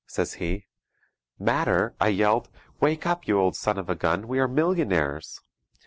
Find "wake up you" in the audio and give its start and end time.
2.79-3.37